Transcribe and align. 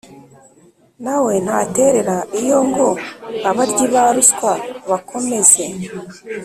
na 1.03 1.15
we 1.23 1.33
ntaterera 1.45 2.17
iyo 2.41 2.59
ngo 2.67 2.87
abaryi 3.49 3.85
ba 3.93 4.03
ruswa 4.15 4.53
bakomeze 4.89 5.63